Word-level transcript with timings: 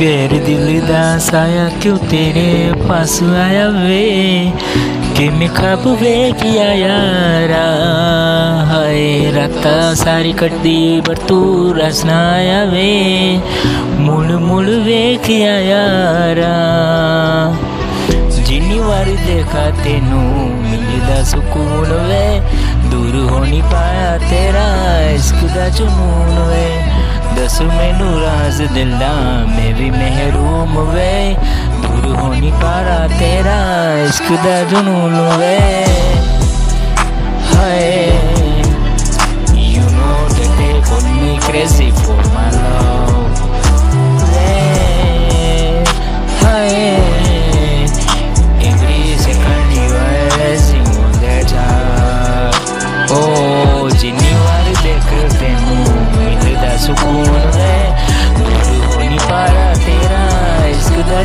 ਗੈਰ 0.00 0.28
ਦਿਲ 0.28 0.80
ਦਾ 0.88 1.18
ਸਾਇਆ 1.18 1.70
ਕਿਉਂ 1.80 1.98
ਤੇਰੇ 1.98 2.72
ਪਾਸ 2.88 3.22
ਆਇਆ 3.22 3.68
ਵੇ? 3.68 4.52
ਕਿਵੇਂ 5.16 5.48
ਖਾਬ 5.48 5.86
ਵੇਖ 5.86 6.46
ਆਇਆ 6.46 6.96
ਹਾਏ, 8.64 9.32
ਰਤਾ 9.36 9.94
ਸਾਰੀ 9.94 10.32
ਕੱਟਦੀ 10.32 11.00
ਪਰ 11.00 11.14
ਤੂੰ 11.14 11.76
ਰਸ 11.78 12.04
ਨਾ 12.04 12.30
ਆਇਆ 12.30 12.64
ਵੇ। 12.64 13.40
ਮੁੜ 13.90 14.26
ਮੁੜ 14.26 14.66
ਵੇਖ 14.66 15.30
ਆਇਆ 15.30 15.82
ਜਿੰਨੀ 18.46 18.78
ਵਾਰ 18.78 19.04
ਦੇਖਾ 19.04 19.70
ਤੈਨੂੰ 19.84 20.50
ਮਿਲਦਾ 20.70 21.22
ਸਕੂਨ 21.22 21.92
ਵੇ। 22.08 22.40
ਦੂਰ 22.90 23.30
ਹੋਣੀ 23.30 23.62
ਪਾਇਆ 23.72 24.18
ਤੇਰਾ 24.18 25.00
ਇਸ਼ਕ 25.10 25.46
ਦਾ 25.54 25.68
ਜਨੂਨ 25.68 26.48
ਵੇ। 26.48 26.79
दस 27.39 27.59
मैनू 27.71 28.09
राज 28.19 28.61
दिल 28.73 28.91
दा 28.99 29.13
मैं 29.53 29.73
भी 29.77 29.89
महरूम 29.91 30.77
वे 30.93 31.13
दूर 31.83 32.05
हो 32.19 32.27
नहीं 32.33 32.51
पा 32.63 32.73
रहा 32.87 33.07
तेरा 33.19 33.57
इश्क 34.05 34.31
दा 34.45 34.57
जुनून 34.71 35.15
वे 35.41 35.57
हाय 37.51 37.83
You 39.65 39.85
know 39.95 40.17
that 40.35 40.51
they 40.59 40.73
call 40.89 41.03
me 41.15 41.31
crazy 41.47 41.89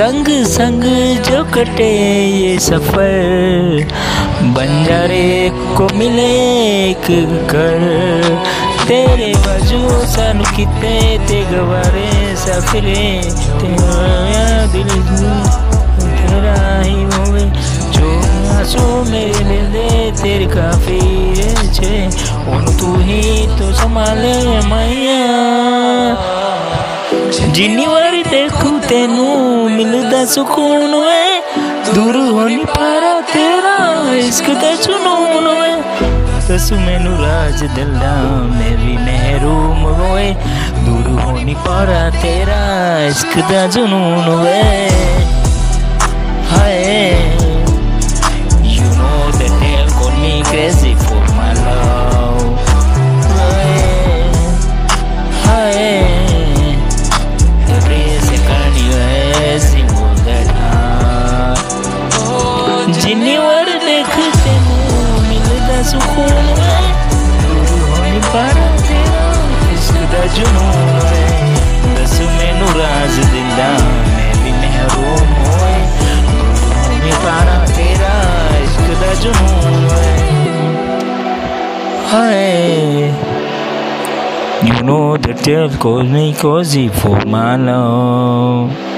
संग 0.00 0.28
संग 0.46 0.82
जो 1.24 1.42
कटे 1.44 1.88
ये 2.26 2.58
सफ़र। 2.58 3.88
बंजारे 4.54 5.50
को 5.76 5.88
मिले 5.94 6.28
एक 6.84 7.08
घर। 7.46 7.82
तेरे 8.88 9.32
वज़ू 9.46 9.80
सानू 10.06 10.44
किते 10.56 10.94
ते 11.28 11.42
गवारे 11.50 12.36
सफरे। 12.36 13.04
तेरा 13.60 14.66
दिल 14.72 14.88
तेरा 16.00 16.56
ही 16.80 16.96
होवे। 17.12 17.44
जो 17.92 18.08
आँसू 18.56 18.86
मेरे 19.10 19.44
ले 19.44 19.60
दे 19.74 19.86
तेरे 20.22 20.46
काफ़ी 20.46 21.00
छे 21.74 22.06
उन 22.56 22.76
तू 22.78 22.96
ही 23.02 23.22
तो 23.58 23.72
संभाले 23.74 24.34
मैया 24.70 25.18
जिन्नी 27.54 27.86
वारी 27.86 28.22
देखू 28.22 28.68
तेनू 28.78 29.59
मिलदा 29.79 30.23
सुकून 30.33 30.93
वे 30.93 31.23
दूर 31.95 32.15
हो 32.15 32.45
नहीं 32.47 32.65
पारा 32.75 33.13
तेरा 33.33 33.75
इश्क 34.17 34.49
दा 34.61 34.71
जुनून 34.83 35.47
वे 35.59 35.71
दस 36.47 36.69
मैनू 36.85 37.15
राज 37.23 37.63
दिला 37.75 38.13
मेरी 38.57 38.97
महरूम 39.05 39.85
वे 40.01 40.27
दूर 40.85 41.07
हो 41.19 41.31
नहीं 41.31 41.55
पारा 41.67 42.03
तेरा 42.21 42.61
इश्क 43.07 43.37
दा 43.51 43.65
जुनून 43.75 44.29
वे 44.43 44.98
ਜਿੰਨੀ 62.92 63.36
ਵਾਰ 63.36 63.64
ਦੇਖ 63.80 64.08
ਤੈਨੂੰ 64.44 65.20
ਮਿਲਦਾ 65.28 65.82
ਸੁਖੂਨ 65.82 66.48
ਹੋਈ 67.80 68.20
ਪਰ 68.32 68.60
ਤੇਰਾ 68.88 69.26
ਇਸ਼ਕ 69.72 69.94
ਦਾ 70.12 70.24
ਜਨੂਨ 70.36 70.98
ਵੇ 71.04 71.94
ਦੱਸ 71.94 72.20
ਮੈਨੂੰ 72.20 72.68
ਰਾਜ਼ 72.78 73.20
ਦਿੰਦਾ 73.32 73.68
ਮੈਂ 74.08 74.34
ਵੀ 74.44 74.52
ਮਹਿਰੂਮ 74.52 75.32
ਹੋਏ 75.38 75.80
ਹੋਈ 76.88 77.12
ਪਰ 77.24 77.66
ਤੇਰਾ 77.76 78.14
ਇਸ਼ਕ 78.62 78.94
ਦਾ 79.00 79.14
ਜਨੂਨ 79.22 79.86
ਵੇ 79.86 80.14
ਹਾਏ 82.12 83.12
You 84.62 84.80
know 84.86 85.04
the 85.24 85.34
tale 85.44 85.70
calls 85.82 86.10
me 86.14 86.24
cozy 86.40 86.82
for 86.96 87.16
my 87.34 87.50
love 87.58 88.89